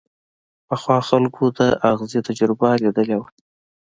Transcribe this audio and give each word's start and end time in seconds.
پخوا 0.67 0.97
خلکو 1.09 1.43
د 1.57 1.59
ازغي 1.89 2.19
تجربه 2.27 2.69
ليدلې 2.83 3.15
وه. 3.19 3.27